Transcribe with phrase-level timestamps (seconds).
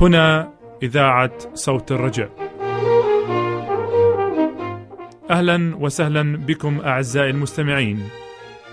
[0.00, 2.30] هنا إذاعة صوت الرجاء.
[5.30, 8.08] أهلا وسهلا بكم أعزائي المستمعين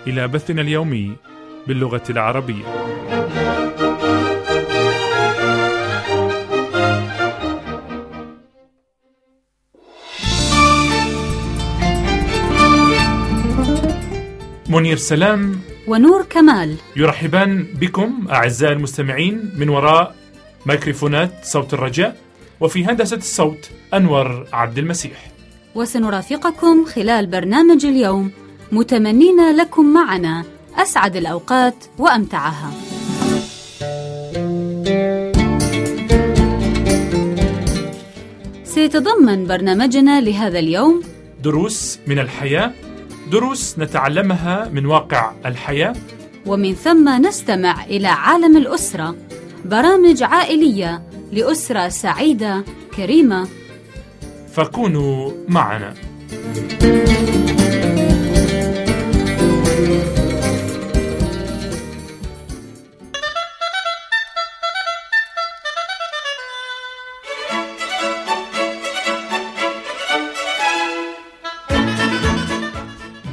[0.08, 1.16] إلى بثنا اليومي
[1.68, 2.64] باللغة العربية.
[14.70, 20.17] منير سلام ونور كمال يرحبان بكم أعزائي المستمعين من وراء
[20.68, 22.18] ميكروفونات صوت الرجاء
[22.60, 25.32] وفي هندسة الصوت أنور عبد المسيح.
[25.76, 28.32] وسنرافقكم خلال برنامج اليوم
[28.72, 30.44] متمنين لكم معنا
[30.76, 32.72] أسعد الأوقات وأمتعها.
[38.64, 41.04] سيتضمن برنامجنا لهذا اليوم
[41.44, 42.72] دروس من الحياة
[43.32, 45.96] دروس نتعلمها من واقع الحياة.
[46.46, 49.16] ومن ثم نستمع إلى عالم الأسرة
[49.68, 52.64] برامج عائلية لأسرة سعيدة
[52.96, 53.48] كريمة.
[54.54, 55.94] فكونوا معنا.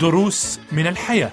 [0.01, 1.33] دروس من الحياة.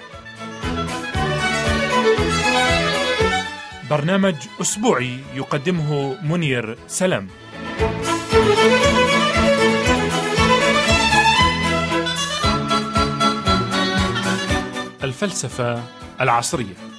[3.92, 7.28] برنامج أسبوعي يقدمه منير سلام.
[15.04, 15.82] الفلسفة
[16.20, 16.91] العصرية.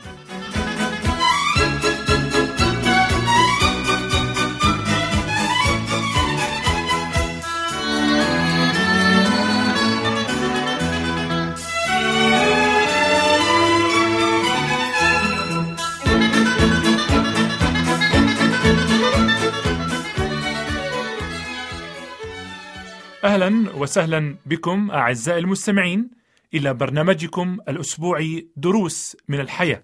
[23.44, 26.10] أهلا وسهلا بكم أعزائي المستمعين
[26.54, 29.84] إلى برنامجكم الأسبوعي دروس من الحياة.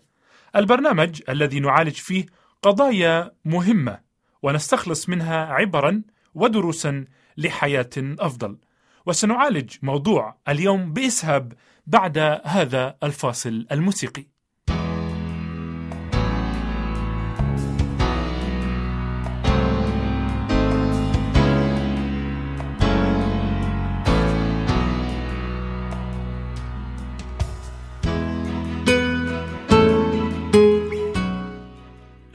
[0.55, 2.25] البرنامج الذي نعالج فيه
[2.61, 3.99] قضايا مهمة
[4.43, 6.01] ونستخلص منها عبرا
[6.35, 7.05] ودروسا
[7.37, 8.57] لحياة أفضل.
[9.05, 11.53] وسنعالج موضوع اليوم بإسهاب
[11.87, 14.25] بعد هذا الفاصل الموسيقي.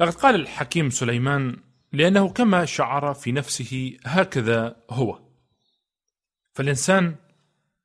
[0.04, 1.56] لقد قال الحكيم سليمان
[1.92, 5.20] لأنه كما شعر في نفسه هكذا هو.
[6.53, 7.16] فالإنسان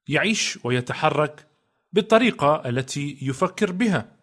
[0.08, 1.48] يعيش ويتحرك
[1.94, 4.16] بالطريقة التي يفكر بها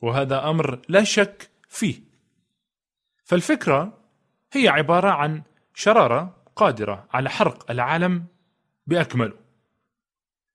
[0.00, 2.00] وهذا أمر لا شك فيه.
[3.24, 3.98] فالفكرة
[4.52, 5.42] هي عبارة عن
[5.74, 8.26] شرارة قادرة على حرق العالم
[8.86, 9.38] بأكمله.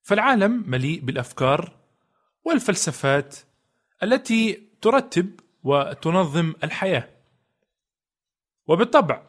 [0.02, 1.76] فالعالم مليء بالأفكار
[2.46, 3.36] والفلسفات
[4.04, 7.10] التي ترتب وتنظم الحياة.
[8.68, 9.24] وبالطبع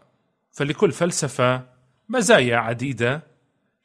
[0.52, 1.66] فلكل فلسفة
[2.08, 3.22] مزايا عديدة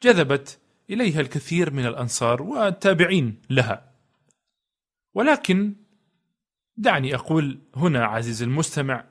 [0.02, 0.58] جذبت
[0.90, 3.92] إليها الكثير من الأنصار والتابعين لها.
[5.14, 5.74] ولكن
[6.76, 9.04] دعني أقول هنا عزيزي المستمع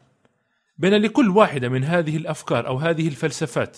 [0.78, 3.78] بان لكل واحدة من هذه الأفكار أو هذه الفلسفات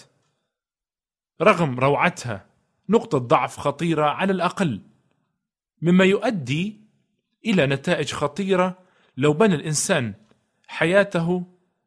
[1.42, 2.46] رغم روعتها
[2.90, 4.82] نقطة ضعف خطيرة على الأقل
[5.82, 6.82] مما يؤدي
[7.46, 8.78] إلى نتائج خطيرة
[9.20, 10.14] لو بنى الإنسان
[10.68, 11.44] حياته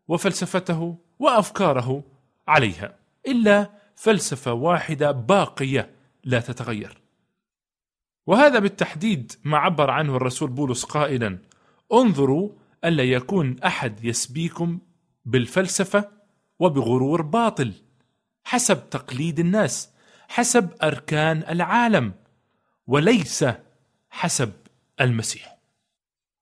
[0.08, 2.04] وفلسفته وأفكاره
[2.48, 5.90] عليها إلا فلسفة واحدة باقية
[6.24, 7.00] لا تتغير.
[8.26, 11.38] وهذا بالتحديد ما عبر عنه الرسول بولس قائلا
[11.92, 12.50] انظروا
[12.84, 14.78] ألا يكون أحد يسبيكم
[15.24, 16.10] بالفلسفة
[16.58, 17.72] وبغرور باطل
[18.44, 19.90] حسب تقليد الناس
[20.28, 22.12] حسب أركان العالم
[22.86, 23.44] وليس
[24.10, 24.52] حسب
[25.00, 25.51] المسيح.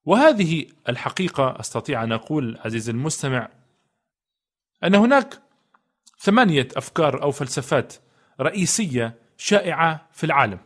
[0.04, 3.48] وهذه الحقيقة أستطيع أن أقول عزيزي المستمع
[4.84, 5.42] أن هناك
[6.18, 7.94] ثمانية أفكار أو فلسفات
[8.40, 10.58] رئيسية شائعة في العالم.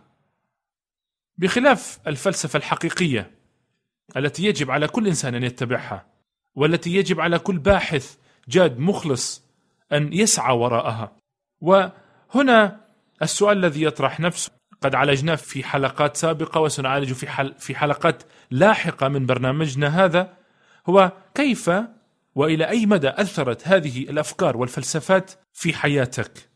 [1.38, 3.30] بخلاف الفلسفة الحقيقية
[4.16, 6.06] التي يجب على كل إنسان أن يتبعها
[6.54, 8.16] والتي يجب على كل باحث
[8.48, 9.42] جاد مخلص
[9.92, 11.16] أن يسعى وراءها.
[11.60, 12.80] وهنا
[13.22, 14.52] السؤال الذي يطرح نفسه
[14.84, 20.32] قد عالجناه في حلقات سابقة وسنعالجه في حل في حلقات لاحقة من برنامجنا هذا
[20.86, 21.70] هو كيف
[22.34, 26.53] وإلى أي مدى أثرت هذه الأفكار والفلسفات في حياتك؟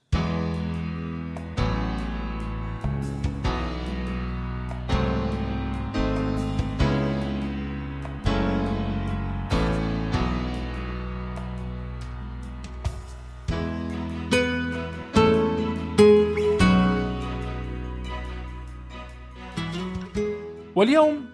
[20.79, 21.31] واليوم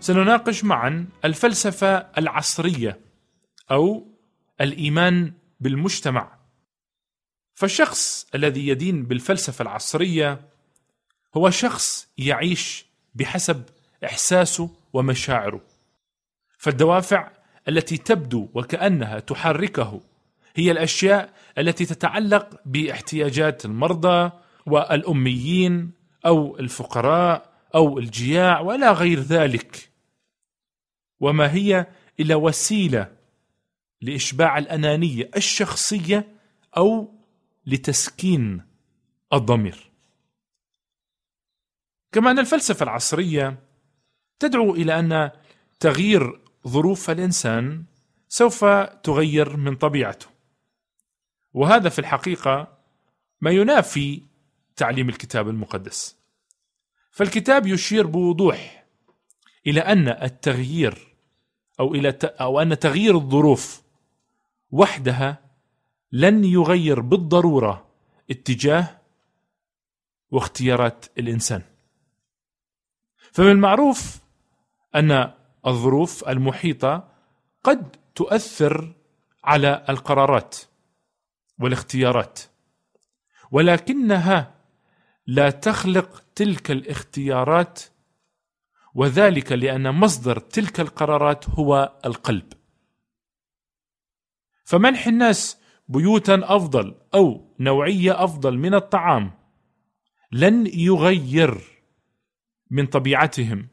[0.00, 3.00] سنناقش معا الفلسفة العصرية
[3.70, 4.06] أو
[4.60, 6.38] الإيمان بالمجتمع.
[7.54, 10.40] فالشخص الذي يدين بالفلسفة العصرية
[11.36, 13.62] هو شخص يعيش بحسب
[14.04, 15.60] إحساسه ومشاعره.
[16.58, 17.30] فالدوافع
[17.68, 20.00] التي تبدو وكأنها تحركه
[20.54, 24.30] هي الأشياء التي تتعلق باحتياجات المرضى
[24.66, 25.92] والأميين
[26.26, 29.90] أو الفقراء أو الجياع ولا غير ذلك.
[31.20, 31.86] وما هي
[32.20, 33.16] إلا وسيلة
[34.00, 36.28] لإشباع الأنانية الشخصية
[36.76, 37.14] أو
[37.66, 38.62] لتسكين
[39.32, 39.90] الضمير.
[42.12, 43.62] كما أن الفلسفة العصرية
[44.38, 45.30] تدعو إلى أن
[45.80, 47.84] تغيير ظروف الإنسان
[48.28, 48.64] سوف
[49.02, 50.26] تغير من طبيعته.
[51.54, 52.78] وهذا في الحقيقة
[53.40, 54.22] ما ينافي
[54.76, 56.16] تعليم الكتاب المقدس.
[57.16, 58.86] فالكتاب يشير بوضوح
[59.66, 61.16] إلى أن التغيير
[61.80, 63.82] أو إلى أو أن تغيير الظروف
[64.70, 65.38] وحدها
[66.12, 67.86] لن يغير بالضرورة
[68.30, 69.00] اتجاه
[70.30, 71.62] واختيارات الإنسان.
[73.32, 74.18] فمن المعروف
[74.94, 75.32] أن
[75.66, 77.08] الظروف المحيطة
[77.64, 78.92] قد تؤثر
[79.44, 80.56] على القرارات
[81.58, 82.40] والاختيارات
[83.50, 84.54] ولكنها
[85.26, 87.82] لا تخلق تلك الاختيارات
[88.94, 92.52] وذلك لأن مصدر تلك القرارات هو القلب.
[94.64, 99.32] فمنح الناس بيوتا أفضل أو نوعية أفضل من الطعام
[100.32, 101.60] لن يغير
[102.70, 103.68] من طبيعتهم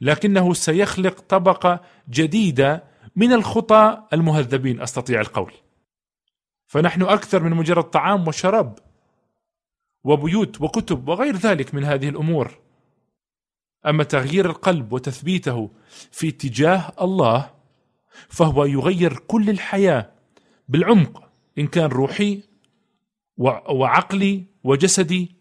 [0.00, 1.80] لكنه سيخلق طبقة
[2.10, 2.84] جديدة
[3.16, 5.52] من الخطى المهذبين أستطيع القول.
[6.66, 8.87] فنحن أكثر من مجرد طعام وشراب.
[10.08, 12.58] وبيوت وكتب وغير ذلك من هذه الأمور.
[13.86, 15.70] أما تغيير القلب وتثبيته
[16.10, 17.50] في اتجاه الله
[18.28, 20.10] فهو يغير كل الحياة
[20.68, 22.42] بالعمق إن كان روحي
[23.68, 25.36] وعقلي وجسدي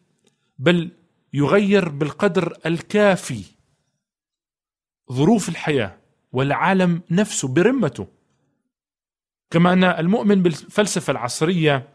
[0.60, 0.92] بل
[1.34, 3.44] يغير بالقدر الكافي
[5.12, 5.98] ظروف الحياة
[6.31, 8.08] والعالم نفسه برمته.
[9.52, 11.90] كما أن المؤمن بالفلسفة العصرية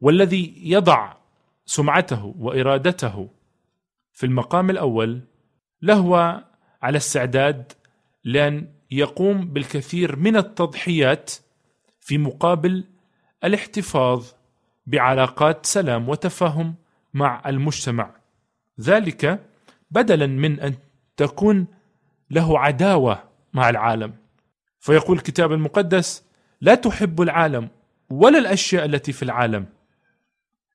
[0.00, 1.23] والذي يضع
[1.66, 3.28] سمعته وإرادته
[4.12, 5.20] في المقام الأول
[5.82, 6.44] لهو
[6.82, 7.72] على استعداد
[8.24, 11.30] لأن يقوم بالكثير من التضحيات
[12.00, 12.84] في مقابل
[13.44, 14.26] الاحتفاظ
[14.86, 16.74] بعلاقات سلام وتفاهم
[17.14, 18.10] مع المجتمع.
[18.80, 19.40] ذلك
[19.90, 20.74] بدلا من أن
[21.16, 21.66] تكون
[22.30, 23.22] له عداوة
[23.52, 24.14] مع العالم.
[24.80, 26.24] فيقول الكتاب المقدس
[26.60, 27.68] لا تحب العالم
[28.10, 29.66] ولا الأشياء التي في العالم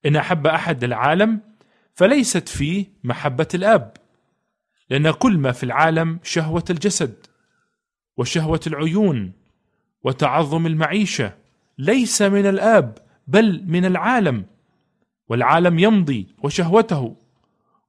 [0.05, 1.39] إن أحب أحد العالم
[1.95, 3.93] فليست فيه محبة الآب
[4.89, 7.25] لأن كل ما في العالم شهوة الجسد
[8.17, 9.33] وشهوة العيون
[10.03, 11.33] وتعظم المعيشة
[11.77, 12.97] ليس من الآب
[13.27, 14.45] بل من العالم
[15.27, 17.15] والعالم يمضي وشهوته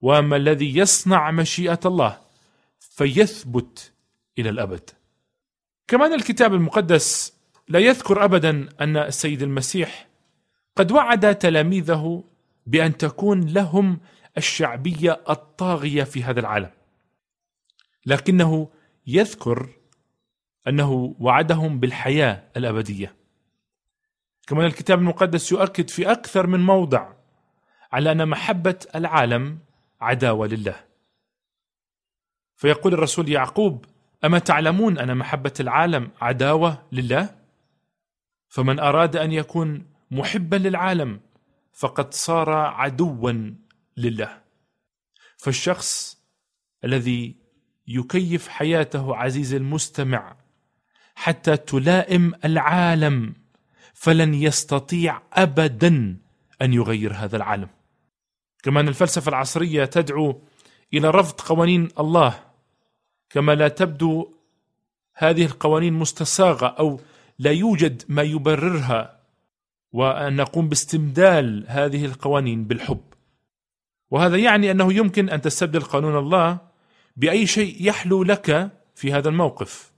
[0.02, 2.18] وأما الذي يصنع مشيئة الله
[2.80, 3.92] فيثبت
[4.38, 4.90] إلى الأبد.
[5.88, 7.35] كمان الكتاب المقدس
[7.68, 10.10] لا يذكر ابدا أن السيد المسيح
[10.76, 12.24] قد وعد تلاميذه
[12.66, 14.00] بأن تكون لهم
[14.36, 16.70] الشعبية الطاغية في هذا العالم.
[18.06, 18.68] لكنه
[19.06, 19.68] يذكر
[20.68, 23.14] أنه وعدهم بالحياة الأبدية.
[24.46, 27.12] كما الكتاب المقدس يؤكد في أكثر من موضع
[27.92, 29.58] على أن محبة العالم
[30.00, 30.76] عداوة لله.
[32.56, 33.84] فيقول الرسول يعقوب
[34.24, 37.36] أما تعلمون أن محبة العالم عداوة لله؟
[38.48, 41.21] فمن أراد أن يكون محبا للعالم
[41.73, 43.55] فقد صار عدوا
[43.97, 44.40] لله.
[45.37, 46.21] فالشخص
[46.85, 47.37] الذي
[47.87, 50.37] يكيف حياته عزيزي المستمع
[51.14, 53.35] حتى تلائم العالم
[53.95, 56.17] فلن يستطيع ابدا
[56.62, 57.69] أن يغير هذا العالم.
[58.62, 60.43] كما أن الفلسفة العصرية تدعو
[60.95, 62.40] إلى رفض قوانين الله
[63.31, 64.35] كما لا تبدو
[65.14, 67.00] هذه القوانين مستصاغه أو
[67.38, 69.19] لا يوجد ما يبررها
[69.92, 73.04] وأن نقوم باستبدال هذه القوانين بالحب.
[74.11, 76.59] وهذا يعني أنه يمكن أن تستبدل قانون الله
[77.16, 79.92] بأي شيء يحلو لك في هذا الموقف.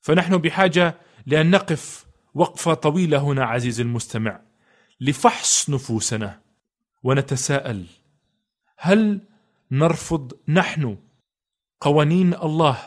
[0.00, 0.94] فنحن بحاجة
[1.26, 4.40] لأن نقف وقفه طويله هنا عزيزي المستمع
[5.00, 6.40] لفحص نفوسنا
[7.02, 7.86] ونتساءل
[8.76, 9.20] هل
[9.70, 10.96] نرفض نحن
[11.80, 12.78] قوانين الله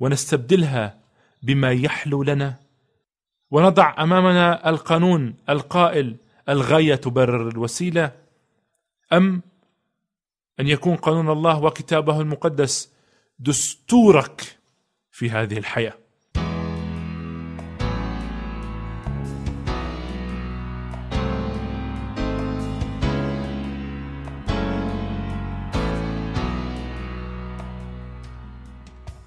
[0.00, 1.00] ونستبدلها
[1.42, 2.63] بما يحلو لنا؟
[3.54, 6.16] ونضع أمامنا القانون القائل
[6.48, 8.12] الغاية تبرر الوسيلة
[9.12, 9.42] أم
[10.60, 12.92] أن يكون قانون الله وكتابه المقدس
[13.38, 14.58] دستورك
[15.10, 15.94] في هذه الحياة؟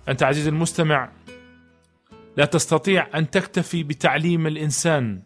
[0.08, 1.10] أنت عزيزي المستمع
[2.38, 5.24] لا تستطيع أن تكتفي بتعليم الإنسان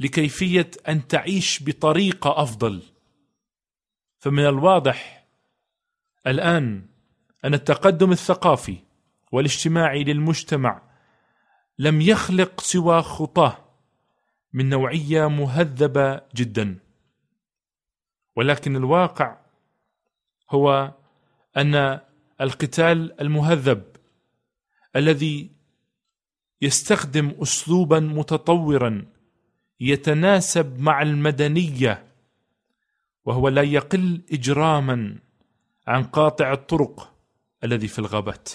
[0.00, 2.82] لكيفية أن تعيش بطريقة أفضل.
[4.18, 5.26] فمن الواضح
[6.26, 6.86] الآن
[7.44, 8.76] أن التقدم الثقافي
[9.32, 10.82] والاجتماعي للمجتمع
[11.78, 13.58] لم يخلق سوى خطاه
[14.52, 16.78] من نوعية مهذبة جدا.
[18.36, 19.36] ولكن الواقع
[20.50, 20.94] هو
[21.56, 22.00] أن
[22.40, 23.82] القتال المهذب
[24.96, 25.59] الذي
[26.62, 29.06] يستخدم اسلوبا متطورا
[29.80, 32.06] يتناسب مع المدنية
[33.24, 35.18] وهو لا يقل اجراما
[35.86, 37.14] عن قاطع الطرق
[37.64, 38.48] الذي في الغابات.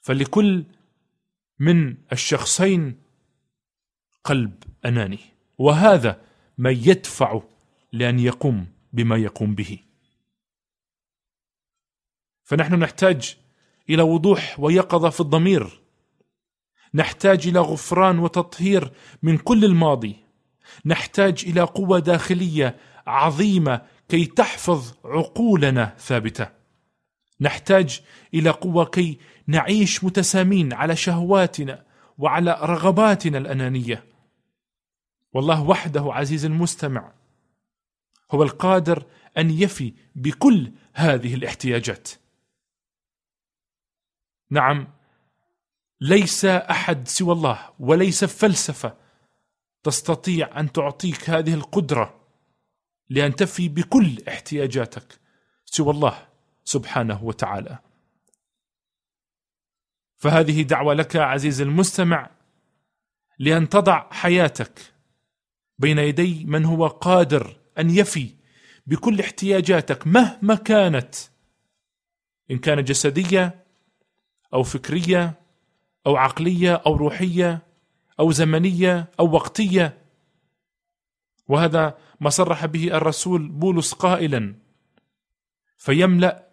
[0.00, 0.64] فلكل
[1.58, 3.00] من الشخصين
[4.24, 5.18] قلب أناني
[5.58, 6.20] وهذا
[6.58, 7.42] ما يدفع
[7.92, 9.78] لأن يقوم بما يقوم به.
[12.44, 13.36] فنحن نحتاج
[13.90, 15.83] إلى وضوح ويقظة في الضمير.
[16.94, 20.16] نحتاج إلى غفران وتطهير من كل الماضي.
[20.84, 26.48] نحتاج إلى قوة داخلية عظيمة كي تحفظ عقولنا ثابتة.
[27.40, 28.00] نحتاج
[28.34, 31.84] إلى قوة كي نعيش متسامين على شهواتنا
[32.18, 34.04] وعلى رغباتنا الأنانية.
[35.32, 37.12] والله وحده عزيز المستمع
[38.30, 39.06] هو القادر
[39.38, 42.08] أن يفي بكل هذه الاحتياجات.
[44.50, 44.88] نعم
[46.00, 48.96] ليس أحد سوى الله وليس فلسفة
[49.82, 52.20] تستطيع أن تعطيك هذه القدرة
[53.10, 55.20] لأن تفي بكل احتياجاتك
[55.64, 56.26] سوى الله
[56.64, 57.78] سبحانه وتعالى.
[60.16, 62.30] فهذه دعوة لك عزيزي المستمع
[63.38, 64.80] لأن تضع حياتك
[65.78, 68.30] بين يدي من هو قادر أن يفي
[68.86, 71.14] بكل احتياجاتك مهما كانت
[72.50, 73.64] إن كانت جسدية
[74.54, 75.43] أو فكرية
[76.06, 77.62] أو عقلية أو روحية
[78.20, 79.98] أو زمنية أو وقتية.
[81.48, 84.54] وهذا ما صرح به الرسول بولس قائلا
[85.76, 86.48] فيملأ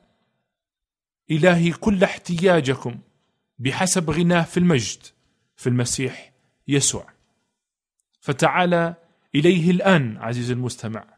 [1.31, 2.99] إلهي كل احتياجكم
[3.59, 4.99] بحسب غناه في المجد
[5.55, 6.33] في المسيح
[6.67, 7.13] يسوع.
[8.19, 8.95] فتعال
[9.35, 11.17] إليه الآن عزيزي المستمع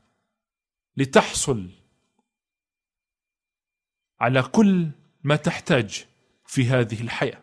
[0.97, 1.69] لتحصل
[4.19, 4.89] على كل
[5.23, 6.05] ما تحتاج
[6.45, 7.42] في هذه الحياة.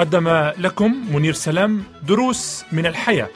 [0.00, 3.28] قدم لكم منير سلام دروس من الحياة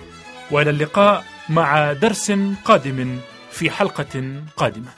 [0.50, 2.32] وإلى اللقاء مع درس
[2.64, 3.18] قادم
[3.50, 4.90] في حلقة قادمة.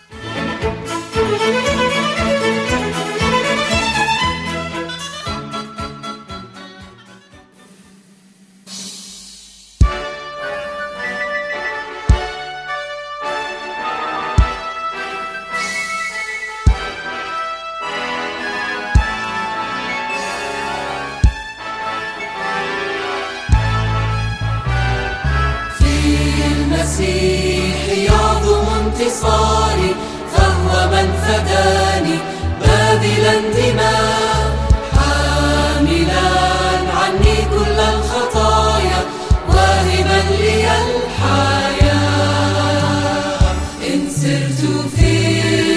[45.07, 45.76] feel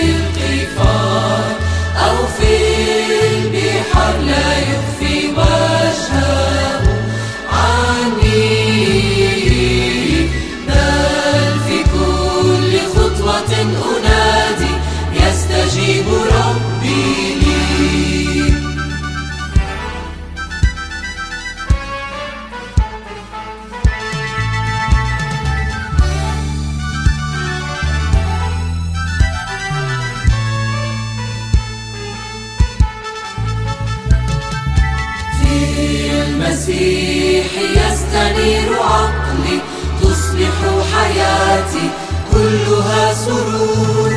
[42.70, 44.12] كلها سرور.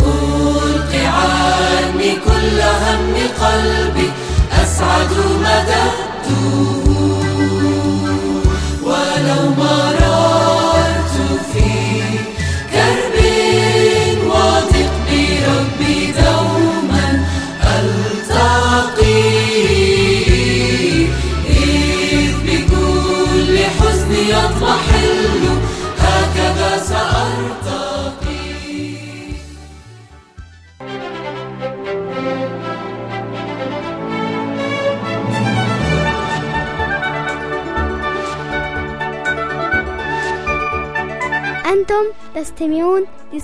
[0.00, 4.10] ألقي عني كل هم قلبي.
[4.62, 6.07] أسعد مدى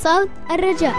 [0.04, 0.94] لصوت الرجاء.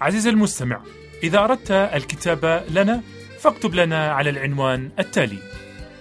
[0.00, 0.80] عزيزي المستمع
[1.22, 3.02] إذا أردت الكتابة لنا
[3.40, 5.38] فاكتب لنا على العنوان التالي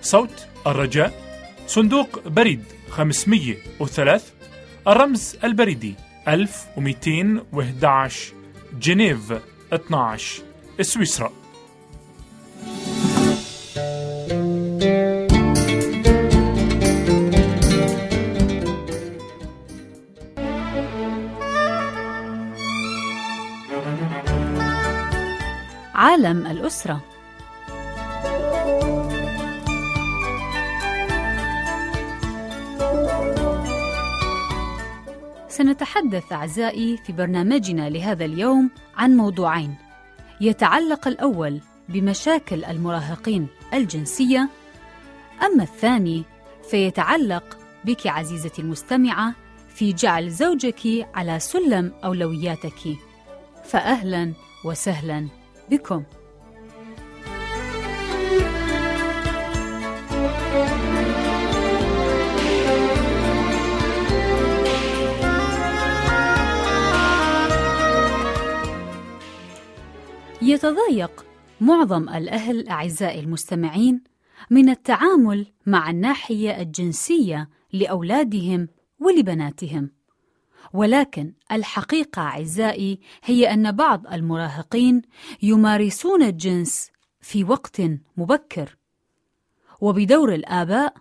[0.01, 1.13] صوت الرجاء
[1.67, 4.21] صندوق بريد 503
[4.87, 5.95] الرمز البريدي
[6.27, 8.33] 1211
[8.79, 9.33] جنيف
[9.73, 10.43] 12
[10.81, 11.46] سويسرا.
[26.27, 27.01] عالم الأسرة.
[35.49, 39.75] سنتحدث أعزائي في برنامجنا لهذا اليوم عن موضوعين.
[40.41, 44.49] يتعلق الأول بمشاكل المراهقين الجنسية
[45.43, 46.23] أما الثاني
[46.69, 49.33] فيتعلق بك عزيزتي المستمعة
[49.69, 52.97] في جعل زوجك على سلم أولوياتك.
[53.63, 54.33] فأهلا
[54.65, 55.27] وسهلا
[55.69, 56.03] بكم.
[70.57, 71.25] يتضايق
[71.61, 74.03] معظم الأهل أعزائي المستمعين
[74.49, 78.67] من التعامل مع الناحية الجنسية لأولادهم
[78.99, 79.91] ولبناتهم.
[80.73, 85.01] ولكن الحقيقة أعزائي هي أن بعض المراهقين
[85.41, 87.81] يمارسون الجنس في وقت
[88.17, 88.77] مبكر.
[89.81, 90.93] وبدور الآباء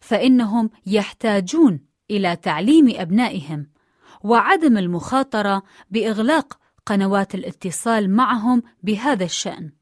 [0.00, 1.80] فإنهم يحتاجون
[2.10, 3.66] إلى تعليم أبنائهم
[4.24, 9.72] وعدم المخاطرة بإغلاق قنوات الاتصال معهم بهذا الشأن.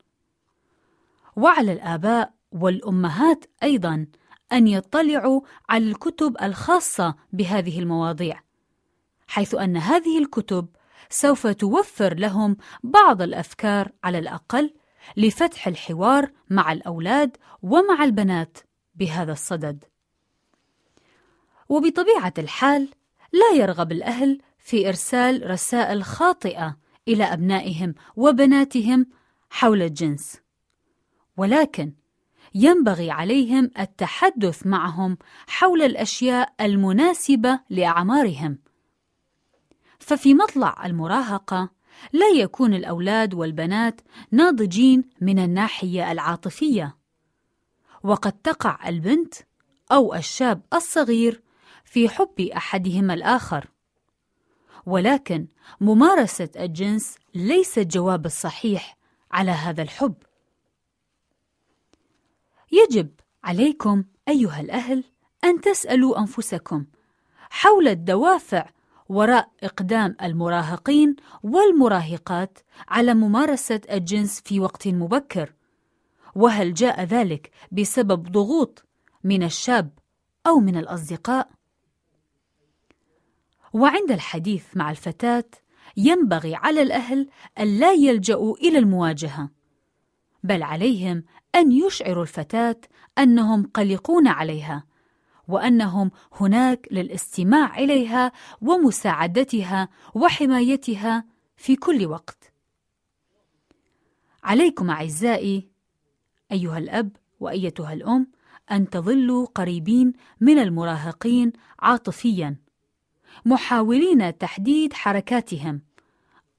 [1.36, 4.06] وعلى الآباء والأمهات أيضا
[4.52, 8.40] أن يطلعوا على الكتب الخاصة بهذه المواضيع،
[9.26, 10.68] حيث أن هذه الكتب
[11.10, 14.74] سوف توفر لهم بعض الأفكار على الأقل
[15.16, 18.58] لفتح الحوار مع الأولاد ومع البنات
[18.94, 19.84] بهذا الصدد.
[21.68, 22.88] وبطبيعة الحال
[23.32, 29.06] لا يرغب الأهل في إرسال رسائل خاطئة إلى أبنائهم وبناتهم
[29.50, 30.40] حول الجنس.
[31.36, 31.92] ولكن
[32.54, 38.58] ينبغي عليهم التحدث معهم حول الأشياء المناسبة لأعمارهم.
[39.98, 41.70] ففي مطلع المراهقة
[42.12, 46.96] لا يكون الأولاد والبنات ناضجين من الناحية العاطفية.
[48.02, 49.34] وقد تقع البنت
[49.92, 51.42] أو الشاب الصغير
[51.84, 53.66] في حب أحدهما الآخر.
[54.86, 55.46] ولكن
[55.80, 58.96] ممارسة الجنس ليس الجواب الصحيح
[59.32, 60.14] على هذا الحب.
[62.72, 63.10] يجب
[63.44, 65.04] عليكم أيها الأهل
[65.44, 66.86] أن تسألوا أنفسكم
[67.50, 68.70] حول الدوافع
[69.08, 75.52] وراء إقدام المراهقين والمراهقات على ممارسة الجنس في وقت مبكر،
[76.34, 78.84] وهل جاء ذلك بسبب ضغوط
[79.24, 79.90] من الشاب
[80.46, 81.55] أو من الأصدقاء؟
[83.76, 85.44] وعند الحديث مع الفتاة
[85.96, 89.50] ينبغي على الأهل أن لا يلجأوا إلى المواجهة،
[90.42, 92.80] بل عليهم أن يشعروا الفتاة
[93.18, 94.84] أنهم قلقون عليها،
[95.48, 101.24] وأنهم هناك للاستماع إليها ومساعدتها وحمايتها
[101.56, 102.52] في كل وقت.
[104.44, 105.68] عليكم أعزائي
[106.52, 108.26] أيها الأب وأيتها الأم
[108.70, 112.65] أن تظلوا قريبين من المراهقين عاطفياً
[113.44, 115.82] محاولين تحديد حركاتهم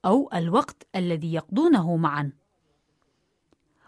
[0.04, 2.32] أو الوقت الذي يقضونه معا.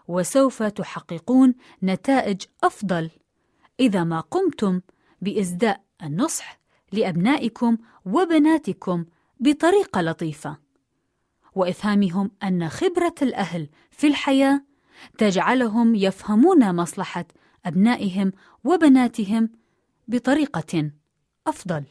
[0.07, 3.09] وسوف تحققون نتائج أفضل
[3.79, 4.81] إذا ما قمتم
[5.21, 6.59] بإسداء النصح
[6.91, 9.05] لأبنائكم وبناتكم
[9.39, 10.57] بطريقة لطيفة.
[11.55, 14.63] وإفهامهم أن خبرة الأهل في الحياة
[15.17, 17.25] تجعلهم يفهمون مصلحة
[17.65, 18.31] أبنائهم
[18.63, 19.49] وبناتهم
[20.07, 20.91] بطريقة
[21.47, 21.83] أفضل.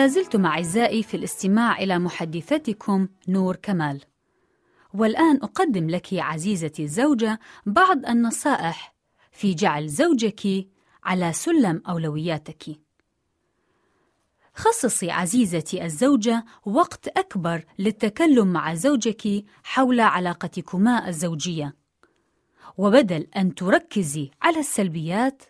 [0.00, 4.09] لازلتم أعزائي في الاستماع إلى محدثتكم نور كمال.
[4.94, 8.94] والآن أقدم لك عزيزتي الزوجة بعض النصائح
[9.32, 10.68] في جعل زوجك
[11.04, 12.64] على سلم أولوياتك
[14.54, 21.76] خصصي عزيزتي الزوجة وقت أكبر للتكلم مع زوجك حول علاقتكما الزوجية
[22.78, 25.42] وبدل أن تركزي على السلبيات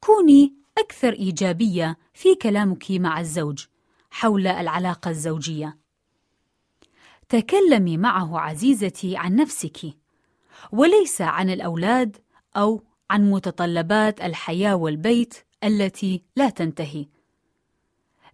[0.00, 3.64] كوني أكثر إيجابية في كلامك مع الزوج
[4.10, 5.79] حول العلاقة الزوجية.
[7.30, 9.78] تكلمي معه عزيزتي عن نفسك،
[10.72, 12.16] وليس عن الأولاد
[12.56, 17.06] أو عن متطلبات الحياة والبيت التي لا تنتهي.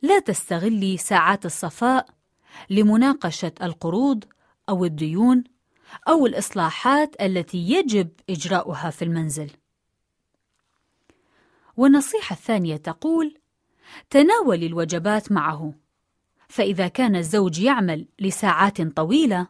[0.03, 2.07] لا تستغلي ساعات الصفاء
[2.71, 4.25] لمناقشة القروض
[4.69, 5.45] أو الديون
[6.09, 9.51] أو الإصلاحات التي يجب إجراؤها في المنزل.
[11.77, 13.39] والنصيحة الثانية تقول:
[14.11, 15.75] تناولي الوجبات معه،
[16.49, 19.47] فإذا كان الزوج يعمل لساعات طويلة،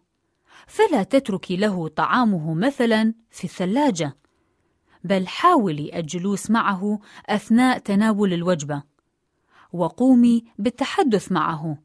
[0.67, 4.17] فلا تتركي له طعامه مثلا في الثلاجة،
[5.05, 8.83] بل حاولي الجلوس معه أثناء تناول الوجبة،
[9.73, 11.79] وقومي بالتحدث معه،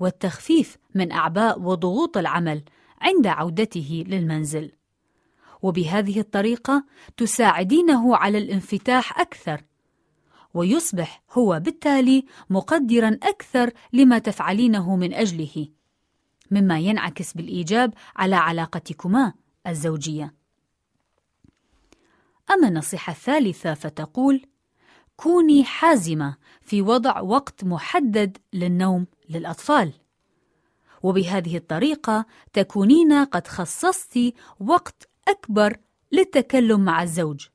[0.00, 2.62] والتخفيف من أعباء وضغوط العمل
[3.00, 4.72] عند عودته للمنزل.
[5.62, 6.84] وبهذه الطريقة
[7.16, 9.62] تساعدينه على الانفتاح أكثر
[10.56, 15.68] ويصبح هو بالتالي مقدرا أكثر لما تفعلينه من أجله.
[16.50, 19.32] مما ينعكس بالإيجاب على علاقتكما
[19.66, 20.34] الزوجية.
[22.50, 24.46] أما النصيحة الثالثة فتقول
[25.16, 29.92] كوني حازمة في وضع وقت محدد للنوم للأطفال.
[31.02, 34.18] وبهذه الطريقة تكونين قد خصصت
[34.60, 35.76] وقت أكبر
[36.12, 37.46] للتكلم مع الزوج.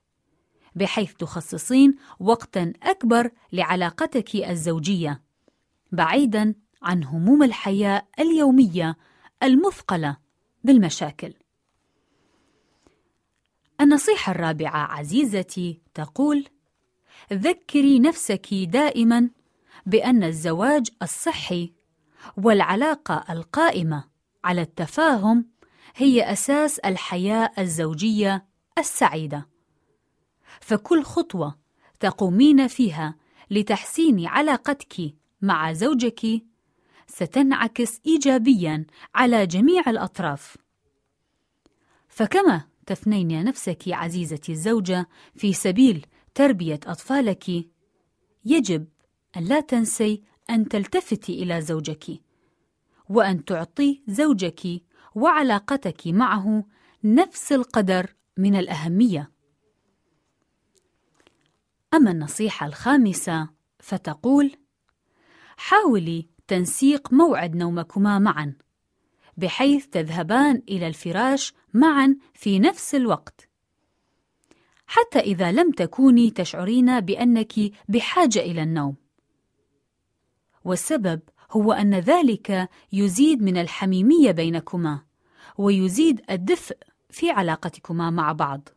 [0.75, 5.21] بحيث تخصصين وقتا أكبر لعلاقتك الزوجية
[5.91, 8.97] بعيدا عن هموم الحياة اليومية
[9.43, 10.17] المثقلة
[10.63, 11.33] بالمشاكل
[13.81, 16.45] النصيحة الرابعة عزيزتي تقول:
[17.33, 19.29] ذكري نفسك دائما
[19.85, 21.73] بأن الزواج الصحي
[22.37, 24.03] والعلاقة القائمة
[24.43, 25.45] على التفاهم
[25.95, 28.45] هي أساس الحياة الزوجية
[28.77, 29.50] السعيدة.
[30.59, 31.55] فكل خطوة
[31.99, 33.15] تقومين فيها
[33.51, 36.41] لتحسين علاقتك مع زوجك
[37.07, 38.85] ستنعكس إيجابياً
[39.15, 40.57] على جميع الأطراف.
[42.07, 47.49] فكما تفنين نفسك عزيزتي الزوجة في سبيل تربية أطفالك،
[48.45, 48.87] يجب
[49.37, 52.05] أن لا تنسي أن تلتفتي إلى زوجك،
[53.09, 54.81] وأن تعطي زوجك
[55.15, 56.65] وعلاقتك معه
[57.03, 59.31] نفس القدر من الأهمية.
[61.93, 63.49] أما النصيحة الخامسة
[63.79, 64.51] فتقول:
[65.57, 68.53] حاولي تنسيق موعد نومكما معا،
[69.37, 73.49] بحيث تذهبان إلى الفراش معا في نفس الوقت.
[74.87, 77.53] حتى إذا لم تكوني تشعرين بأنك
[77.89, 78.95] بحاجة إلى النوم.
[80.65, 85.01] والسبب هو أن ذلك يزيد من الحميمية بينكما،
[85.57, 86.77] ويزيد الدفء
[87.09, 88.69] في علاقتكما مع بعض.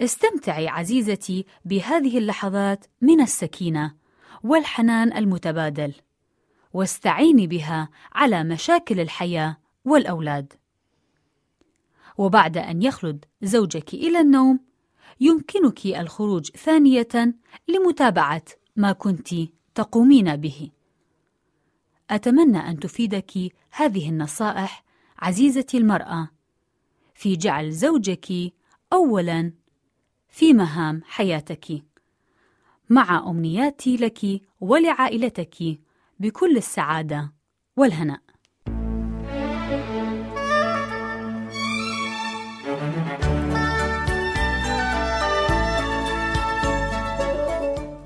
[0.00, 3.94] استمتعي عزيزتي بهذه اللحظات من السكينة
[4.42, 5.94] والحنان المتبادل،
[6.72, 10.52] واستعيني بها على مشاكل الحياة والأولاد.
[12.18, 14.60] وبعد أن يخلد زوجك إلى النوم،
[15.20, 17.34] يمكنك الخروج ثانية
[17.68, 18.44] لمتابعة
[18.76, 19.28] ما كنت
[19.74, 20.70] تقومين به.
[22.10, 23.32] أتمنى أن تفيدك
[23.70, 24.84] هذه النصائح
[25.18, 26.28] عزيزتي المرأة
[27.14, 28.52] في جعل زوجك
[28.92, 29.52] أولاً
[30.28, 31.66] في مهام حياتك
[32.90, 35.78] مع أمنياتي لك ولعائلتك
[36.18, 37.32] بكل السعادة
[37.76, 38.20] والهناء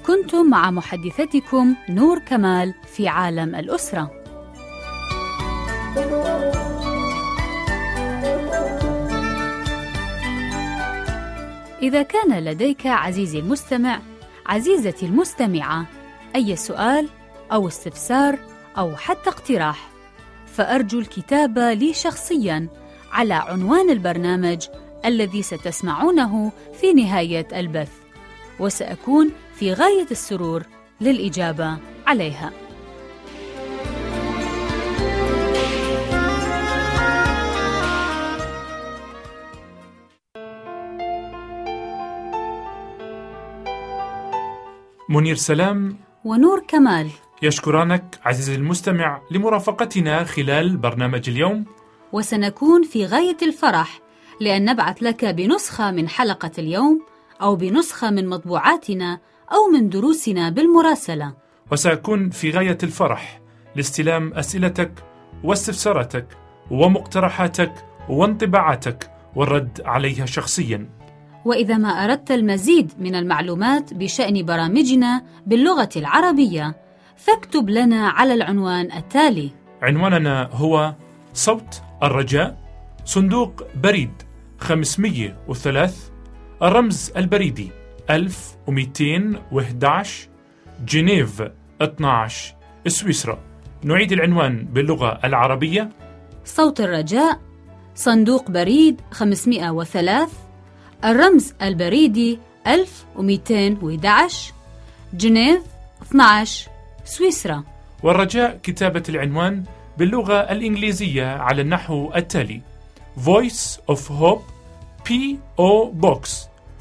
[0.07, 4.22] كنتم مع محدثتكم نور كمال في عالم الأسرة.
[11.83, 14.01] إذا كان لديك عزيزي المستمع،
[14.47, 15.87] عزيزتي المستمعة،
[16.37, 17.09] أي سؤال
[17.53, 18.39] أو استفسار
[18.79, 19.91] أو حتى اقتراح،
[20.47, 22.69] فأرجو الكتابة لي شخصياً
[23.13, 24.67] على عنوان البرنامج
[25.05, 27.93] الذي ستسمعونه في نهاية البث،
[28.61, 30.63] وسأكون في غاية السرور
[31.01, 32.53] للإجابة عليها.
[45.13, 47.11] منير سلام ونور كمال.
[47.43, 51.65] يشكرانك عزيزي المستمع لمرافقتنا خلال برنامج اليوم.
[52.13, 54.01] وسنكون في غاية الفرح
[54.41, 57.03] لأن نبعث لك بنسخة من حلقة اليوم
[57.43, 59.21] أو بنسخة من مطبوعاتنا
[59.53, 61.35] أو من دروسنا بالمراسلة.
[61.73, 63.41] وسأكون في غاية الفرح
[63.77, 64.93] لاستلام أسئلتك
[65.45, 66.27] واستفساراتك
[66.71, 67.73] ومقترحاتك
[68.09, 71.02] وانطباعاتك والرد عليها شخصيا.
[71.45, 76.77] وإذا ما أردت المزيد من المعلومات بشأن برامجنا باللغة العربية
[77.17, 79.51] فاكتب لنا على العنوان التالي.
[79.83, 80.95] عنواننا هو
[81.35, 82.59] صوت الرجاء
[83.05, 84.11] صندوق بريد
[84.59, 85.93] 503
[86.63, 87.71] الرمز البريدي
[88.11, 90.29] 1211
[90.87, 91.43] جنيف
[91.83, 92.55] 12
[92.87, 93.39] سويسرا.
[93.85, 95.89] نعيد العنوان باللغة العربية.
[96.45, 97.41] صوت الرجاء
[97.95, 100.29] صندوق بريد 503
[101.05, 104.53] الرمز البريدي 1211
[105.15, 105.63] جنيف
[106.03, 106.71] 12
[107.05, 107.65] سويسرا.
[108.03, 109.65] والرجاء كتابة العنوان
[109.99, 112.61] باللغة الإنجليزية على النحو التالي.
[113.25, 114.43] Voice of Hope
[115.09, 115.93] P.O.
[116.03, 116.31] Box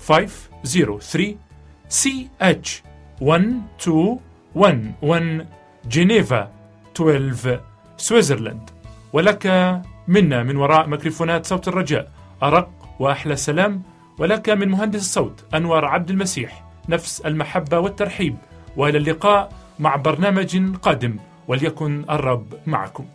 [0.08, 1.36] 503
[1.90, 2.70] CH
[3.22, 5.46] 1211
[5.86, 6.52] جنيفا
[6.96, 7.62] 12
[7.98, 8.70] سويسرلاند
[9.14, 9.48] ولك
[10.08, 12.12] منا من وراء ميكروفونات صوت الرجاء
[12.44, 13.84] أرق وأحلى سلام.
[14.22, 18.36] ولك من مهندس الصوت أنور عبد المسيح نفس المحبة والترحيب
[18.78, 21.16] وإلى اللقاء مع برنامج قادم
[21.48, 23.06] وليكن الرب معكم.